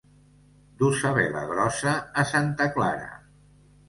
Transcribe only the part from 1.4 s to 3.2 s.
grossa a santa Clara.